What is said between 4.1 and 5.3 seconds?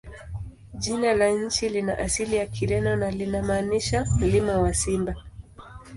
"Mlima wa Simba".